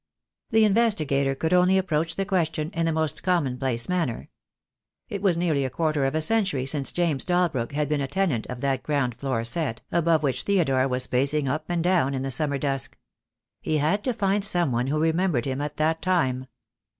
The 0.49 0.65
investigator 0.65 1.35
could 1.35 1.53
only 1.53 1.77
approach 1.77 2.15
the 2.15 2.25
question 2.25 2.71
in 2.73 2.87
the 2.87 2.91
most 2.91 3.21
common 3.21 3.59
place 3.59 3.87
manner. 3.87 4.29
It 5.09 5.21
was 5.21 5.37
nearly 5.37 5.63
a 5.63 5.69
quarter 5.69 6.05
of 6.05 6.15
a 6.15 6.23
century 6.23 6.65
since 6.65 6.91
James 6.91 7.23
Dalbrook 7.23 7.73
had 7.73 7.87
been 7.87 8.01
a 8.01 8.07
tenant 8.07 8.47
of 8.47 8.61
that 8.61 8.81
ground 8.81 9.13
floor 9.13 9.43
set, 9.43 9.83
above 9.91 10.23
which 10.23 10.41
Theodore 10.41 10.87
was 10.87 11.05
pacing 11.05 11.47
up 11.47 11.65
and 11.69 11.83
down 11.83 12.15
in 12.15 12.23
the 12.23 12.31
summer 12.31 12.57
dusk. 12.57 12.97
He 13.61 13.77
had 13.77 14.03
to 14.05 14.13
find 14.15 14.43
some 14.43 14.71
one 14.71 14.87
who 14.87 14.97
remembered 14.99 15.45
him 15.45 15.61
at 15.61 15.77
that 15.77 16.01
time. 16.01 16.47